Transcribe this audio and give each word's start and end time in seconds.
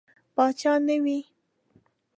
پاچا 0.35 0.73
نه 0.87 0.95
وي. 1.03 1.19